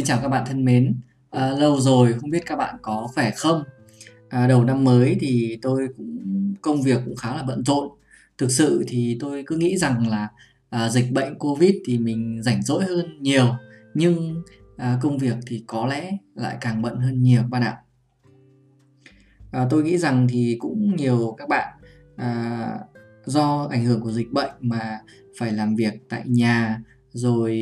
[0.00, 0.94] Xin chào các bạn thân mến.
[1.30, 3.62] À, lâu rồi không biết các bạn có khỏe không?
[4.28, 7.88] À, đầu năm mới thì tôi cũng công việc cũng khá là bận rộn.
[8.38, 10.28] Thực sự thì tôi cứ nghĩ rằng là
[10.70, 13.54] à, dịch bệnh Covid thì mình rảnh rỗi hơn nhiều,
[13.94, 14.42] nhưng
[14.76, 17.76] à, công việc thì có lẽ lại càng bận hơn nhiều các bạn ạ.
[19.50, 21.74] À, tôi nghĩ rằng thì cũng nhiều các bạn
[22.16, 22.78] à,
[23.24, 25.00] do ảnh hưởng của dịch bệnh mà
[25.38, 27.58] phải làm việc tại nhà rồi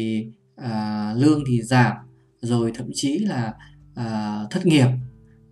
[0.56, 1.96] à, lương thì giảm
[2.40, 3.54] rồi thậm chí là
[3.94, 4.88] à, thất nghiệp.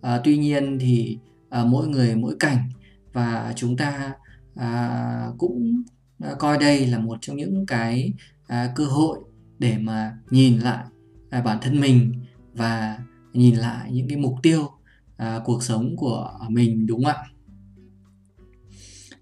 [0.00, 1.18] À, tuy nhiên thì
[1.48, 2.70] à, mỗi người mỗi cảnh
[3.12, 4.12] và chúng ta
[4.54, 5.82] à, cũng
[6.18, 8.12] à, coi đây là một trong những cái
[8.46, 9.18] à, cơ hội
[9.58, 10.84] để mà nhìn lại
[11.30, 12.12] à, bản thân mình
[12.52, 12.98] và
[13.32, 14.70] nhìn lại những cái mục tiêu
[15.16, 17.24] à, cuộc sống của mình đúng không ạ?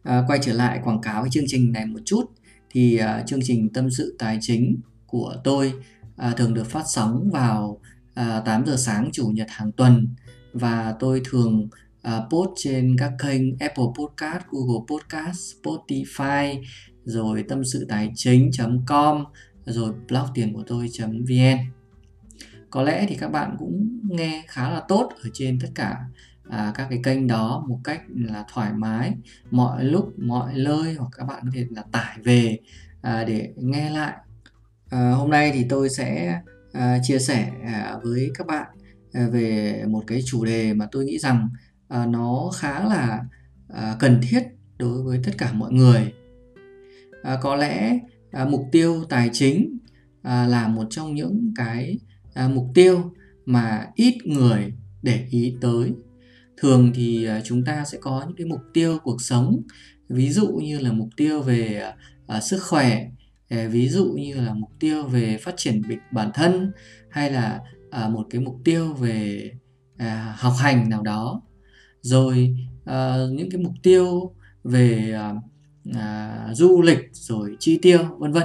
[0.03, 2.31] À, quay trở lại quảng cáo cái chương trình này một chút
[2.71, 5.73] thì à, chương trình tâm sự tài chính của tôi
[6.17, 7.81] à, thường được phát sóng vào
[8.15, 10.09] à, 8 giờ sáng chủ nhật hàng tuần
[10.53, 11.69] và tôi thường
[12.03, 16.63] à, post trên các kênh Apple Podcast, Google Podcast, Spotify,
[17.05, 19.25] rồi tâm sự tài chính.com,
[19.65, 21.59] rồi blog tiền của tôi.vn.
[22.71, 25.97] Có lẽ thì các bạn cũng nghe khá là tốt ở trên tất cả
[26.49, 29.15] à, các cái kênh đó một cách là thoải mái
[29.51, 32.59] mọi lúc mọi nơi hoặc các bạn có thể là tải về
[33.03, 34.15] à, để nghe lại
[34.95, 36.41] À, hôm nay thì tôi sẽ
[36.73, 38.67] à, chia sẻ à, với các bạn
[39.13, 41.49] à, về một cái chủ đề mà tôi nghĩ rằng
[41.89, 43.25] à, nó khá là
[43.69, 44.43] à, cần thiết
[44.79, 46.13] đối với tất cả mọi người.
[47.23, 47.99] À, có lẽ
[48.31, 49.79] à, mục tiêu tài chính
[50.23, 51.99] à, là một trong những cái
[52.35, 53.13] à, mục tiêu
[53.47, 54.73] mà ít người
[55.03, 55.93] để ý tới.
[56.57, 59.63] Thường thì à, chúng ta sẽ có những cái mục tiêu cuộc sống,
[60.09, 61.83] ví dụ như là mục tiêu về
[62.27, 63.07] à, sức khỏe,
[63.51, 66.73] Ờ, ví dụ như là mục tiêu về phát triển bản thân
[67.11, 67.61] hay là
[67.91, 69.51] à, một cái mục tiêu về
[69.97, 71.43] à, học hành nào đó.
[72.01, 74.35] Rồi à, những cái mục tiêu
[74.65, 75.35] về à,
[75.95, 78.45] à, du lịch rồi chi tiêu vân vân.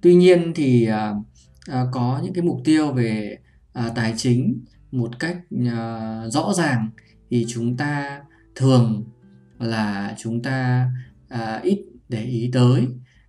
[0.00, 1.14] Tuy nhiên thì à,
[1.66, 3.38] à, có những cái mục tiêu về
[3.72, 6.90] à, tài chính một cách à, rõ ràng
[7.30, 8.20] thì chúng ta
[8.54, 9.04] thường
[9.58, 10.88] là chúng ta
[11.28, 12.86] à, ít để ý tới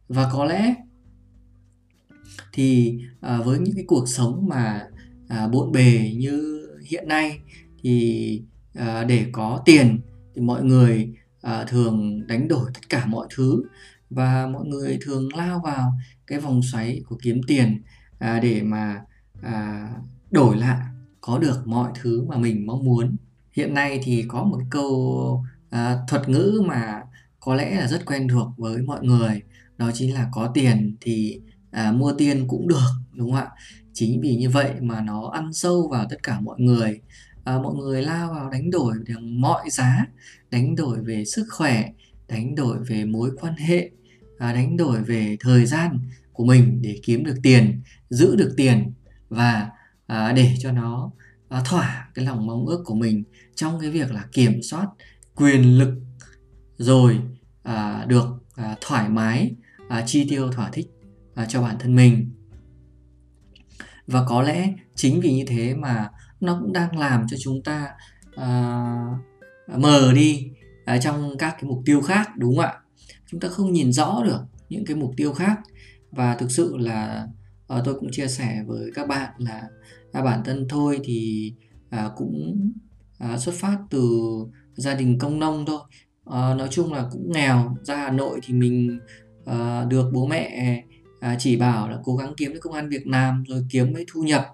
[0.08, 0.76] và có lẽ
[2.54, 4.88] thì à, với những cái cuộc sống mà
[5.28, 7.40] à, bộn bề như hiện nay
[7.82, 8.42] thì
[8.74, 10.00] à, để có tiền
[10.36, 13.64] thì mọi người à, thường đánh đổi tất cả mọi thứ
[14.10, 15.94] và mọi người thường lao vào
[16.28, 17.82] cái vòng xoáy của kiếm tiền
[18.20, 19.02] à, để mà
[19.42, 19.90] à,
[20.32, 20.86] đổi lại
[21.22, 23.16] có được mọi thứ mà mình mong muốn.
[23.52, 27.02] Hiện nay thì có một câu à, thuật ngữ mà
[27.40, 29.42] có lẽ là rất quen thuộc với mọi người
[29.78, 31.40] đó chính là có tiền thì
[31.72, 33.50] à, mua tiền cũng được đúng không ạ?
[33.94, 37.00] Chính vì như vậy mà nó ăn sâu vào tất cả mọi người.
[37.44, 40.06] À, mọi người lao vào đánh đổi bằng mọi giá
[40.52, 41.90] đánh đổi về sức khỏe
[42.28, 43.90] đánh đổi về mối quan hệ
[44.38, 46.00] à, đánh đổi về thời gian
[46.34, 48.94] của mình để kiếm được tiền giữ được tiền
[49.30, 49.70] và
[50.08, 51.12] à, để cho nó
[51.50, 53.24] à, thỏa cái lòng mong ước của mình
[53.56, 54.88] trong cái việc là kiểm soát
[55.36, 55.94] quyền lực
[56.78, 57.20] rồi
[57.64, 59.56] à, được à, thoải mái
[59.90, 60.88] à, chi tiêu thỏa thích
[61.36, 62.30] à, cho bản thân mình.
[64.08, 67.90] Và có lẽ chính vì như thế mà nó cũng đang làm cho chúng ta
[68.36, 68.96] à,
[69.78, 70.52] mờ đi
[70.86, 72.74] à, trong các cái mục tiêu khác đúng không ạ?
[73.26, 75.60] Chúng ta không nhìn rõ được những cái mục tiêu khác.
[76.12, 77.28] Và thực sự là
[77.68, 79.68] à, tôi cũng chia sẻ với các bạn là
[80.12, 81.54] à, bản thân thôi thì
[81.90, 82.72] à, cũng
[83.20, 84.20] à, xuất phát từ
[84.76, 85.80] gia đình công nông thôi.
[86.26, 89.00] À, nói chung là cũng nghèo ra hà nội thì mình
[89.50, 90.84] uh, được bố mẹ
[91.18, 94.06] uh, chỉ bảo là cố gắng kiếm cái công an việc làm rồi kiếm mấy
[94.14, 94.48] thu nhập.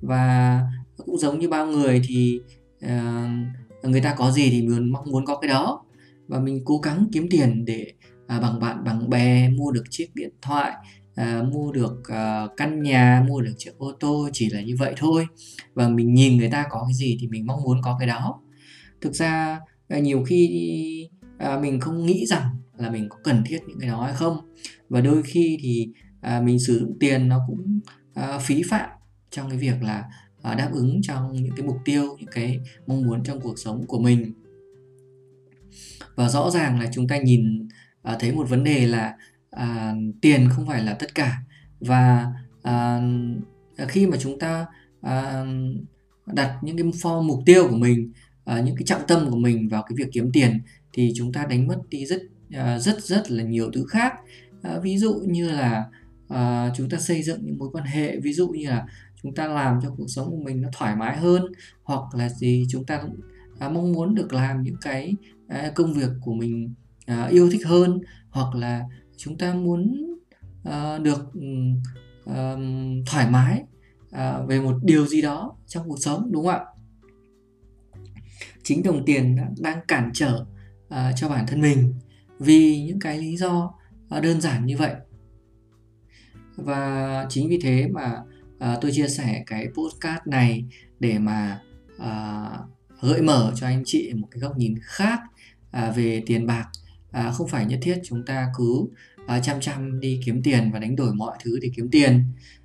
[0.00, 0.60] Và
[0.96, 2.40] cũng giống như bao người thì
[2.84, 5.84] uh, người ta có gì thì mình mong muốn có cái đó.
[6.28, 7.92] Và mình cố gắng kiếm tiền để
[8.36, 10.72] uh, bằng bạn bằng bè mua được chiếc điện thoại
[11.14, 14.94] à, mua được uh, căn nhà mua được chiếc ô tô chỉ là như vậy
[14.96, 15.26] thôi.
[15.74, 18.40] Và mình nhìn người ta có cái gì thì mình mong muốn có cái đó.
[19.00, 19.60] Thực ra
[19.96, 21.08] uh, nhiều khi
[21.44, 22.42] uh, mình không nghĩ rằng
[22.82, 24.54] là mình có cần thiết những cái đó hay không.
[24.88, 25.88] Và đôi khi thì
[26.20, 27.80] à, mình sử dụng tiền nó cũng
[28.14, 28.90] à, phí phạm
[29.30, 30.04] trong cái việc là
[30.42, 33.86] à, đáp ứng trong những cái mục tiêu những cái mong muốn trong cuộc sống
[33.86, 34.32] của mình.
[36.14, 37.68] Và rõ ràng là chúng ta nhìn
[38.02, 39.16] à, thấy một vấn đề là
[39.50, 41.38] à, tiền không phải là tất cả.
[41.80, 42.26] Và
[42.62, 43.00] à,
[43.88, 44.66] khi mà chúng ta
[45.00, 45.44] à,
[46.26, 48.12] đặt những cái form mục tiêu của mình
[48.44, 50.60] à, những cái trọng tâm của mình vào cái việc kiếm tiền
[50.92, 52.22] thì chúng ta đánh mất đi rất
[52.54, 54.14] Ờ, rất rất là nhiều thứ khác.
[54.62, 55.84] Ờ, ví dụ như là
[56.28, 58.86] ờ, chúng ta xây dựng những mối quan hệ, ví dụ như là
[59.22, 61.52] chúng ta làm cho cuộc sống của mình nó thoải mái hơn,
[61.82, 63.02] hoặc là gì chúng ta
[63.58, 65.14] à, mong muốn được làm những cái
[65.48, 66.74] à, công việc của mình
[67.06, 68.00] à, yêu thích hơn,
[68.30, 68.84] hoặc là
[69.16, 70.08] chúng ta muốn
[71.02, 71.42] được ừ,
[73.06, 73.62] thoải mái
[74.46, 76.64] về một điều gì đó trong cuộc sống, đúng không ạ?
[78.62, 80.44] Chính đồng tiền đang cản trở
[81.16, 81.94] cho bản thân mình
[82.42, 83.74] vì những cái lý do
[84.08, 84.94] à, đơn giản như vậy.
[86.56, 88.16] Và chính vì thế mà
[88.58, 90.64] à, tôi chia sẻ cái podcast này
[91.00, 91.60] để mà
[91.98, 92.48] à,
[93.00, 95.20] gợi mở cho anh chị một cái góc nhìn khác
[95.70, 96.66] à, về tiền bạc.
[97.10, 98.86] À, không phải nhất thiết chúng ta cứ
[99.26, 102.24] à, chăm chăm đi kiếm tiền và đánh đổi mọi thứ để kiếm tiền.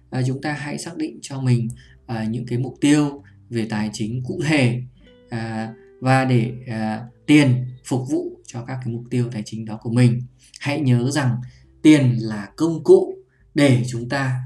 [0.10, 1.70] À, chúng ta hãy xác định cho mình
[2.06, 4.82] à, những cái mục tiêu về tài chính cụ thể
[5.30, 9.80] à, và để à, tiền phục vụ cho các cái mục tiêu tài chính đó
[9.82, 10.22] của mình.
[10.60, 11.36] Hãy nhớ rằng
[11.82, 13.18] tiền là công cụ
[13.54, 14.42] để chúng ta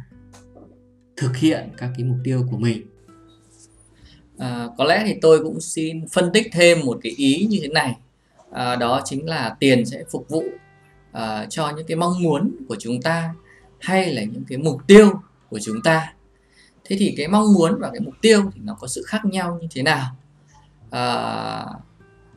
[1.17, 2.87] thực hiện các cái mục tiêu của mình.
[4.37, 7.67] À, có lẽ thì tôi cũng xin phân tích thêm một cái ý như thế
[7.67, 7.97] này.
[8.51, 10.43] À, đó chính là tiền sẽ phục vụ
[11.11, 13.33] à, cho những cái mong muốn của chúng ta
[13.79, 15.11] hay là những cái mục tiêu
[15.49, 16.13] của chúng ta.
[16.83, 19.57] Thế thì cái mong muốn và cái mục tiêu thì nó có sự khác nhau
[19.61, 20.05] như thế nào?
[20.89, 21.65] À,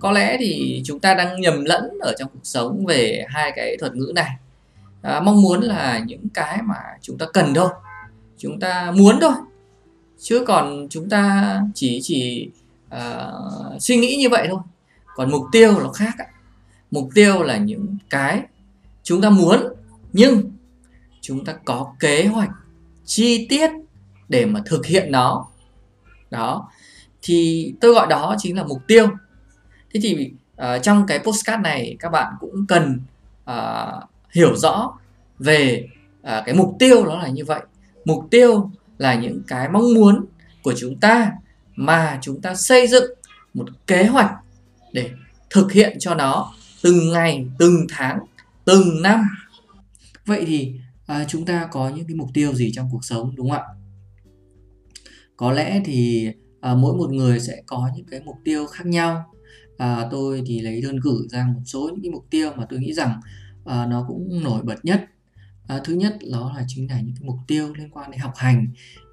[0.05, 3.77] có lẽ thì chúng ta đang nhầm lẫn ở trong cuộc sống về hai cái
[3.77, 4.31] thuật ngữ này.
[5.03, 7.69] À, mong muốn là những cái mà chúng ta cần thôi.
[8.39, 9.33] Chúng ta muốn thôi.
[10.19, 12.51] Chứ còn chúng ta chỉ chỉ
[12.95, 14.61] uh, suy nghĩ như vậy thôi.
[15.15, 16.27] Còn mục tiêu nó khác ạ.
[16.91, 18.43] Mục tiêu là những cái
[19.03, 19.61] chúng ta muốn
[20.13, 20.51] nhưng
[21.21, 22.51] chúng ta có kế hoạch
[23.05, 23.71] chi tiết
[24.29, 25.47] để mà thực hiện nó.
[26.31, 26.71] Đó.
[27.23, 29.09] Thì tôi gọi đó chính là mục tiêu
[29.95, 33.01] thế thì uh, trong cái postcard này các bạn cũng cần
[33.51, 34.99] uh, hiểu rõ
[35.39, 35.89] về
[36.21, 37.61] uh, cái mục tiêu đó là như vậy.
[38.05, 40.25] Mục tiêu là những cái mong muốn
[40.63, 41.33] của chúng ta
[41.77, 43.05] mà chúng ta xây dựng
[43.55, 44.31] một kế hoạch
[44.93, 45.11] để
[45.51, 46.53] thực hiện cho nó
[46.83, 48.19] từng ngày từng tháng
[48.65, 49.25] từng năm.
[50.27, 50.75] Vậy thì
[51.07, 53.65] à, chúng ta có những cái mục tiêu gì trong cuộc sống đúng không ạ?
[55.37, 56.31] Có lẽ thì
[56.61, 59.34] à, mỗi một người sẽ có những cái mục tiêu khác nhau
[59.79, 62.79] à, tôi thì lấy đơn cử ra một số những cái mục tiêu mà tôi
[62.79, 63.21] nghĩ rằng
[63.65, 65.05] à, nó cũng nổi bật nhất.
[65.67, 68.33] À, thứ nhất đó là chính là những cái mục tiêu liên quan đến học
[68.37, 68.67] hành.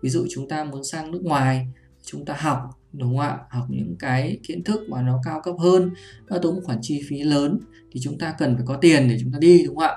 [0.04, 1.68] Ví dụ chúng ta muốn sang nước ngoài
[2.06, 2.60] chúng ta học
[2.94, 3.38] đúng không ạ?
[3.50, 5.94] Học những cái kiến thức mà nó cao cấp hơn
[6.28, 7.60] nó tốn một khoản chi phí lớn
[7.92, 9.96] thì chúng ta cần phải có tiền để chúng ta đi đúng không ạ?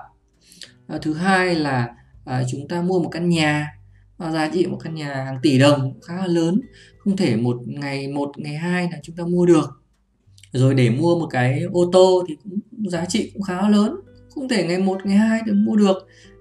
[0.86, 1.94] À, thứ hai là
[2.24, 3.68] à, chúng ta mua một căn nhà
[4.16, 6.60] và giá trị một căn nhà hàng tỷ đồng khá là lớn.
[6.98, 9.83] Không thể một ngày một ngày hai là chúng ta mua được
[10.54, 12.58] rồi để mua một cái ô tô thì cũng
[12.90, 13.96] giá trị cũng khá lớn.
[14.30, 15.96] Không thể ngày một ngày hai được mua được.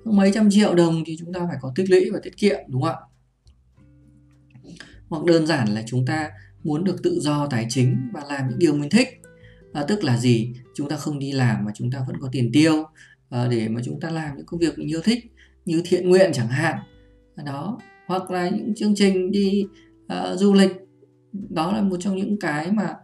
[0.06, 2.82] Mấy trăm triệu đồng thì chúng ta phải có tích lũy và tiết kiệm đúng
[2.82, 3.00] không ạ?
[5.10, 6.30] Hoặc đơn giản là chúng ta
[6.64, 9.08] muốn được tự do tài chính và làm những điều mình thích.
[9.74, 10.54] À, tức là gì?
[10.74, 12.84] Chúng ta không đi làm mà chúng ta vẫn có tiền tiêu.
[13.30, 15.34] À, để mà chúng ta làm những công việc mình yêu thích
[15.66, 16.80] như thiện nguyện chẳng hạn.
[17.46, 19.66] Đó hoặc là những chương trình đi
[20.06, 20.72] uh, du lịch.
[21.50, 22.96] Đó là một trong những cái mà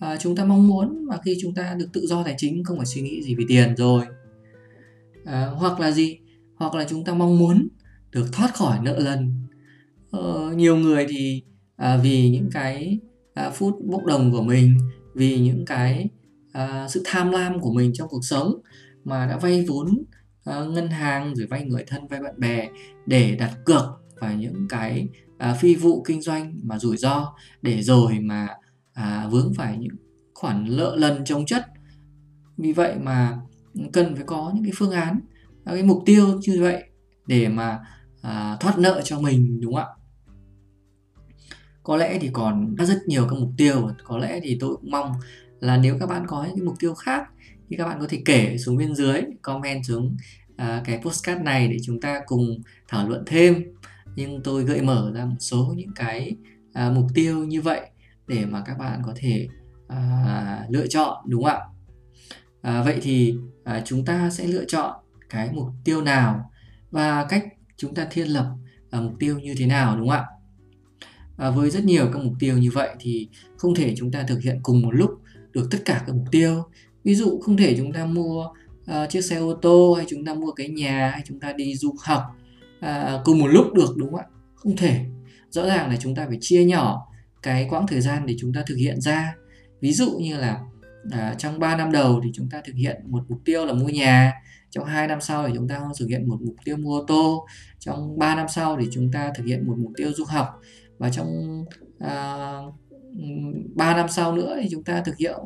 [0.00, 2.76] à, chúng ta mong muốn mà khi chúng ta được tự do tài chính không
[2.76, 4.04] phải suy nghĩ gì về tiền rồi.
[5.24, 6.18] À, hoặc là gì?
[6.56, 7.68] Hoặc là chúng ta mong muốn
[8.10, 9.32] được thoát khỏi nợ lần.
[10.10, 11.42] Ờ, nhiều người thì
[11.76, 12.98] à, vì những cái
[13.34, 14.78] à, phút bốc đồng của mình
[15.14, 16.08] vì những cái
[16.52, 18.54] à, sự tham lam của mình trong cuộc sống
[19.04, 20.04] mà đã vay vốn
[20.44, 22.68] à, ngân hàng rồi vay người thân vay bạn bè
[23.06, 23.84] để đặt cược
[24.20, 28.48] vào những cái à, phi vụ kinh doanh mà rủi ro để rồi mà
[28.96, 29.96] à, vướng phải những
[30.34, 31.66] khoản nợ lần chống chất.
[32.56, 33.38] Vì vậy mà
[33.92, 35.20] cần phải có những cái phương án
[35.64, 36.82] cái mục tiêu như vậy
[37.26, 37.78] để mà
[38.22, 39.94] à, thoát nợ cho mình đúng không ạ?
[41.82, 45.12] Có lẽ thì còn rất nhiều các mục tiêu có lẽ thì tôi cũng mong
[45.60, 47.28] là nếu các bạn có những mục tiêu khác
[47.68, 50.16] thì các bạn có thể kể xuống bên dưới comment xuống
[50.56, 53.64] à, cái postcard này để chúng ta cùng thảo luận thêm.
[54.16, 56.36] Nhưng tôi gợi mở ra một số những cái
[56.72, 57.80] à, mục tiêu như vậy
[58.26, 59.48] để mà các bạn có thể
[59.88, 61.60] à, lựa chọn đúng không ạ?
[62.62, 64.96] À, vậy thì à, chúng ta sẽ lựa chọn
[65.30, 66.50] cái mục tiêu nào
[66.90, 67.44] và cách
[67.76, 68.54] chúng ta thiết lập
[68.90, 70.24] à, mục tiêu như thế nào đúng không ạ?
[71.36, 74.42] À, với rất nhiều các mục tiêu như vậy thì không thể chúng ta thực
[74.42, 75.10] hiện cùng một lúc
[75.52, 76.62] được tất cả các mục tiêu.
[77.04, 78.48] Ví dụ không thể chúng ta mua
[78.90, 81.76] uh, chiếc xe ô tô hay chúng ta mua cái nhà hay chúng ta đi
[81.76, 82.22] du học
[82.78, 84.26] uh, cùng một lúc được đúng không ạ?
[84.54, 85.04] Không thể.
[85.50, 87.06] Rõ ràng là chúng ta phải chia nhỏ
[87.46, 89.34] cái quãng thời gian để chúng ta thực hiện ra.
[89.80, 90.60] Ví dụ như là
[91.10, 93.88] à, trong 3 năm đầu thì chúng ta thực hiện một mục tiêu là mua
[93.88, 94.32] nhà
[94.70, 97.46] trong 2 năm sau thì chúng ta thực hiện một mục tiêu mua ô tô
[97.78, 100.60] trong 3 năm sau thì chúng ta thực hiện một mục tiêu du học
[100.98, 101.64] và trong
[101.98, 102.46] à,
[103.74, 105.36] 3 năm sau nữa thì chúng ta thực hiện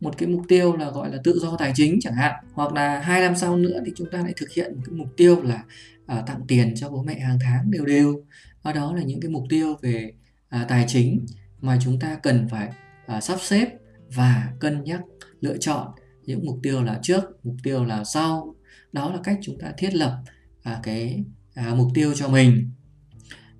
[0.00, 2.44] một cái mục tiêu là gọi là tự do tài chính chẳng hạn.
[2.52, 5.08] Hoặc là hai năm sau nữa thì chúng ta lại thực hiện một cái mục
[5.16, 5.64] tiêu là
[6.06, 8.24] à, tặng tiền cho bố mẹ hàng tháng đều đều.
[8.62, 10.12] Và đó là những cái mục tiêu về
[10.48, 11.26] à, tài chính
[11.62, 12.68] mà chúng ta cần phải
[13.06, 13.68] à, sắp xếp
[14.14, 15.00] và cân nhắc
[15.40, 15.88] lựa chọn
[16.24, 18.54] những mục tiêu là trước mục tiêu là sau.
[18.92, 20.22] Đó là cách chúng ta thiết lập
[20.62, 22.70] à, cái à, mục tiêu cho mình.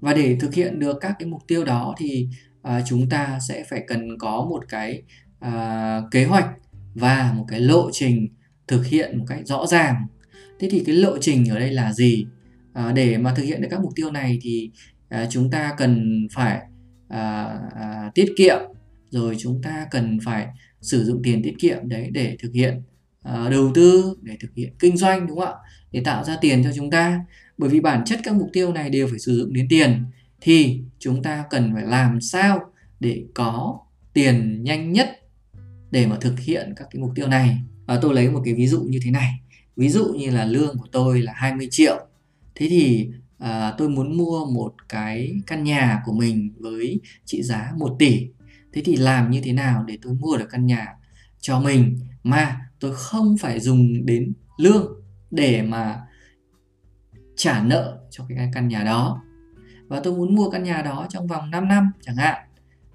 [0.01, 2.29] Và để thực hiện được các cái mục tiêu đó thì
[2.63, 5.03] à, chúng ta sẽ phải cần có một cái
[5.41, 6.49] à, kế hoạch
[6.95, 8.29] và một cái lộ trình
[8.67, 10.07] thực hiện một cách rõ ràng.
[10.61, 12.27] Thế thì cái lộ trình ở đây là gì?
[12.73, 14.71] À, để mà thực hiện được các mục tiêu này thì
[15.09, 16.61] à, chúng ta cần phải
[17.13, 18.59] à, à, tiết kiệm.
[19.11, 20.49] Rồi chúng ta cần phải
[20.81, 22.83] sử dụng tiền tiết kiệm đấy để thực hiện
[23.23, 25.55] à, đầu tư để thực hiện kinh doanh đúng không ạ?
[25.93, 27.25] Để tạo ra tiền cho chúng ta.
[27.59, 30.05] Bởi vì bản chất các mục tiêu này đều phải sử dụng đến tiền.
[30.41, 32.61] Thì chúng ta cần phải làm sao
[33.01, 33.79] để có
[34.13, 35.19] tiền nhanh nhất
[35.91, 37.59] để mà thực hiện các cái mục tiêu này?
[37.87, 39.41] Và tôi lấy một cái ví dụ như thế này.
[39.77, 42.07] Ví dụ như là lương của tôi là 20 triệu.
[42.55, 43.11] Thế thì
[43.43, 48.27] à, tôi muốn mua một cái căn nhà của mình với trị giá 1 tỷ.
[48.73, 50.87] Thế thì làm như thế nào để tôi mua được căn nhà
[51.41, 56.01] cho mình mà tôi không phải dùng đến lương để mà
[57.37, 59.23] trả nợ cho cái căn nhà đó?
[59.89, 62.45] Và tôi muốn mua căn nhà đó trong vòng 5 năm chẳng hạn.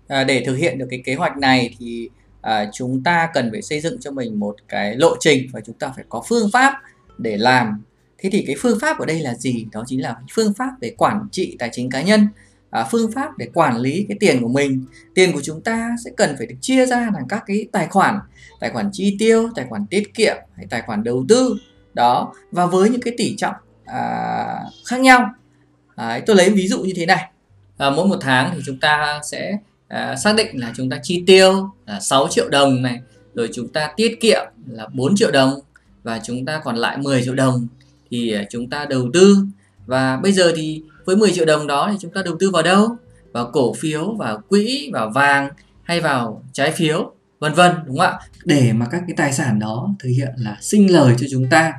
[0.08, 2.10] À, để thực hiện được cái kế hoạch này thì
[2.42, 5.80] à, chúng ta cần phải xây dựng cho mình một cái lộ trình và chúng
[5.80, 6.74] ta phải có phương pháp
[7.18, 7.82] để làm
[8.18, 9.68] thế thì cái phương pháp ở đây là gì?
[9.72, 12.28] Đó chính là phương pháp để quản trị tài chính cá nhân
[12.70, 14.86] à, phương pháp để quản lý cái tiền của mình.
[15.16, 18.20] Tiền của chúng ta sẽ cần phải được chia ra thành các cái tài khoản
[18.60, 21.56] tài khoản chi tiêu tài khoản tiết kiệm hay tài khoản đầu tư.
[21.94, 23.56] Đó và với những cái tỷ trọng
[23.86, 24.46] à,
[24.86, 25.30] khác nhau.
[25.96, 27.32] À, tôi lấy ví dụ như thế này.
[27.78, 29.58] À, mỗi một tháng thì chúng ta sẽ
[29.88, 33.00] à, xác định là chúng ta chi tiêu là 6 triệu đồng này
[33.34, 35.60] rồi chúng ta tiết kiệm là 4 triệu đồng
[36.04, 37.68] và chúng ta còn lại 10 triệu đồng
[38.10, 39.38] thì à, chúng ta đầu tư.
[39.86, 42.64] Và bây giờ thì với 10 triệu đồng đó thì chúng ta đầu tư vào
[42.64, 42.98] đâu?
[43.32, 45.50] Vào cổ phiếu vào quỹ vào vàng
[45.84, 48.20] hay vào trái phiếu vân vân đúng không ạ?
[48.46, 51.74] Để mà các cái tài sản đó thực hiện là sinh lời cho chúng ta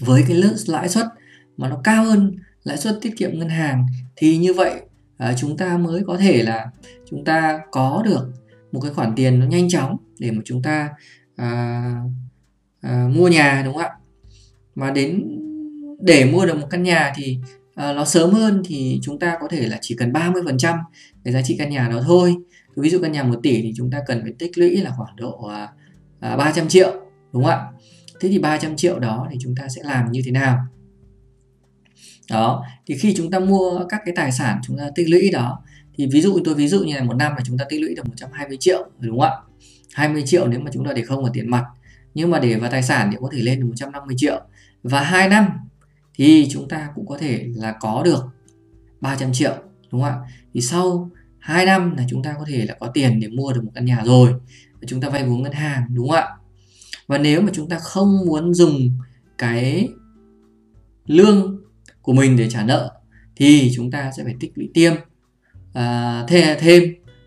[0.00, 1.06] với cái lãi suất
[1.56, 3.86] mà nó cao hơn lãi suất tiết kiệm ngân hàng
[4.16, 4.80] thì như vậy
[5.16, 6.66] à, chúng ta mới có thể là
[7.10, 8.30] chúng ta có được
[8.72, 10.88] một cái khoản tiền nó nhanh chóng để mà chúng ta
[11.36, 11.82] à,
[12.80, 13.90] à, mua nhà đúng không ạ?
[14.74, 15.40] Mà đến
[16.00, 17.38] để mua được một căn nhà thì
[17.70, 20.78] uh, nó sớm hơn thì chúng ta có thể là chỉ cần 30%
[21.24, 22.34] cái giá trị căn nhà đó thôi.
[22.76, 25.16] Ví dụ căn nhà 1 tỷ thì chúng ta cần phải tích lũy là khoảng
[25.16, 25.52] độ uh,
[26.20, 26.92] à, 300 triệu
[27.32, 27.64] đúng không ạ?
[28.20, 30.58] Thế thì 300 triệu đó thì chúng ta sẽ làm như thế nào?
[32.30, 35.62] Đó thì khi chúng ta mua các cái tài sản chúng ta tích lũy đó
[35.94, 37.94] thì ví dụ tôi ví dụ như là một năm là chúng ta tích lũy
[37.94, 39.36] được 120 triệu đúng không ạ?
[39.94, 41.64] 20 triệu nếu mà chúng ta để không ở tiền mặt.
[42.14, 44.40] Nhưng mà để vào tài sản thì có thể lên được 150 triệu
[44.84, 45.46] và 2 năm
[46.14, 48.24] thì chúng ta cũng có thể là có được
[49.00, 49.54] 300 triệu
[49.92, 50.18] đúng không ạ?
[50.54, 53.64] Thì sau 2 năm là chúng ta có thể là có tiền để mua được
[53.64, 54.32] một căn nhà rồi
[54.72, 56.28] và chúng ta vay vốn ngân hàng đúng không ạ?
[57.06, 58.90] Và nếu mà chúng ta không muốn dùng
[59.38, 59.88] cái
[61.06, 61.60] lương
[62.02, 62.94] của mình để trả nợ
[63.36, 64.94] thì chúng ta sẽ phải tích lũy tiêm
[65.72, 66.82] à, thêm thêm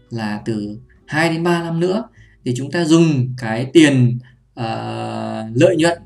[0.09, 2.03] là từ 2 đến 3 năm nữa
[2.45, 4.19] thì chúng ta dùng cái tiền
[4.59, 4.65] uh,
[5.53, 5.97] lợi nhuận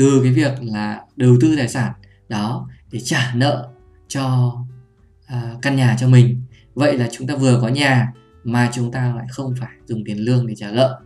[0.00, 1.92] từ cái việc là đầu tư tài sản
[2.28, 3.68] đó để trả nợ
[4.08, 4.54] cho
[5.24, 6.42] uh, căn nhà cho mình.
[6.74, 8.12] Vậy là chúng ta vừa có nhà
[8.44, 11.00] mà chúng ta lại không phải dùng tiền lương để trả nợ.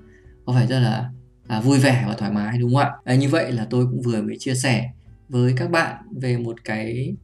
[0.45, 1.11] Có phải rất là
[1.47, 2.91] à, vui vẻ và thoải mái đúng không ạ?
[3.05, 4.91] À, như vậy là tôi cũng vừa mới chia sẻ
[5.29, 7.15] với các bạn về một cái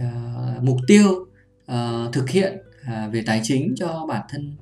[0.00, 1.26] uh, mục tiêu
[1.72, 4.56] uh, thực hiện uh, về tài chính cho bản thân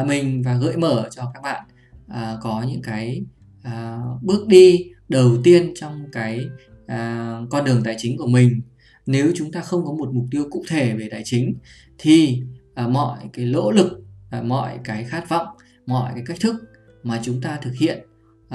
[0.00, 1.62] uh, mình và gợi mở cho các bạn
[2.10, 3.22] uh, có những cái
[3.66, 6.46] uh, bước đi đầu tiên trong cái
[6.84, 8.60] uh, con đường tài chính của mình.
[9.06, 11.54] Nếu chúng ta không có một mục tiêu cụ thể về tài chính
[11.98, 12.42] thì
[12.84, 13.92] uh, mọi cái lỗ lực
[14.38, 15.46] uh, mọi cái khát vọng
[15.86, 16.54] mọi cái cách thức
[17.02, 17.98] mà chúng ta thực hiện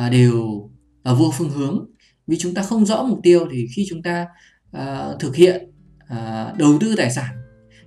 [0.05, 0.41] uh, đều
[1.11, 1.85] uh, vô phương hướng.
[2.27, 4.25] Vì chúng ta không rõ mục tiêu thì khi chúng ta
[4.77, 5.71] uh, thực hiện
[6.03, 7.35] uh, đầu tư tài sản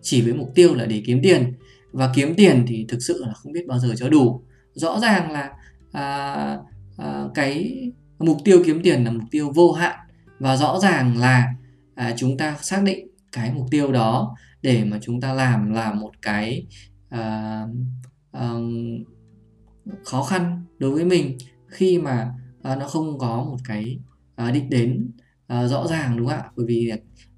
[0.02, 1.52] chỉ với mục tiêu là để kiếm tiền
[1.92, 4.42] và kiếm tiền thì thực sự là không biết bao giờ cho đủ.
[4.74, 5.50] Rõ ràng là
[5.88, 6.60] uh,
[7.02, 7.82] uh, cái
[8.18, 9.98] mục tiêu kiếm tiền là mục tiêu vô hạn.
[10.38, 11.54] Và rõ ràng là
[11.94, 15.92] à, chúng ta xác định cái mục tiêu đó để mà chúng ta làm là
[15.92, 16.66] một cái
[17.08, 17.62] à,
[18.32, 18.50] à,
[20.04, 22.32] khó khăn đối với mình khi mà
[22.62, 23.98] à, nó không có một cái
[24.36, 25.10] à, đích đến
[25.46, 26.50] à, rõ ràng đúng không ạ?
[26.56, 26.92] Bởi vì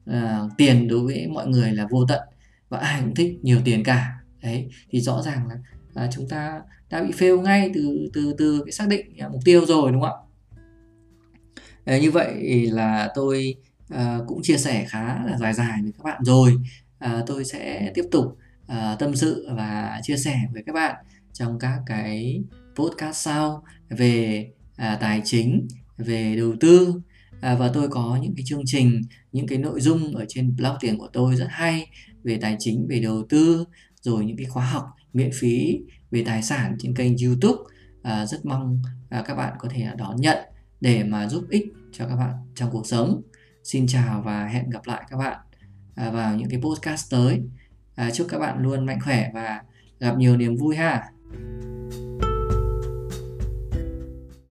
[0.06, 2.20] à, tiền đối với mọi người là vô tận
[2.68, 4.20] và ai cũng thích nhiều tiền cả.
[4.42, 5.56] Đấy thì rõ ràng là
[5.94, 6.60] à, chúng ta
[6.90, 10.00] đã bị fail ngay từ từ từ cái xác định à, mục tiêu rồi đúng
[10.00, 10.29] không ạ?
[11.84, 13.54] Ờ, như vậy là tôi
[13.88, 16.56] ờ, cũng chia sẻ khá là dài dài với các bạn rồi.
[16.98, 18.38] Ờ, tôi sẽ tiếp tục
[18.98, 22.42] tâm sự và chia sẻ với các bạn trong các cái
[22.76, 25.68] podcast sau về tài chính
[25.98, 27.00] về đầu tư.
[27.40, 30.98] Và tôi có những cái chương trình những cái nội dung ở trên blog tiền
[30.98, 31.86] của tôi rất hay
[32.24, 33.64] về tài chính về đầu tư
[34.00, 37.62] rồi những cái khóa học miễn phí về tài sản trên kênh youtube.
[38.02, 40.38] À, rất mong à, các bạn có thể đón nhận
[40.80, 43.22] để mà giúp ích cho các bạn trong cuộc sống.
[43.64, 45.38] Xin chào và hẹn gặp lại các bạn
[45.94, 47.40] à, vào những cái podcast tới.
[47.94, 49.62] À, chúc các bạn luôn mạnh khỏe và
[49.98, 51.10] gặp nhiều niềm vui ha.